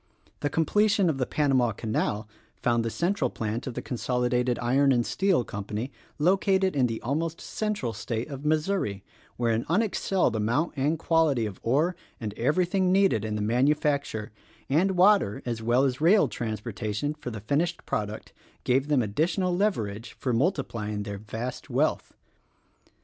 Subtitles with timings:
[0.39, 5.05] The completion of the Panama Canal found the central plant of the Consolidated Iron and
[5.05, 9.03] Steel Company located in the almost central state of Missouri,
[9.37, 14.31] where an unexcelled amount and quality of ore and everything needed in the manufacture,
[14.71, 18.33] and water as well as rail trans portation for the finished product,
[18.63, 22.13] gave them additional leverage for multiplying their vast wealth.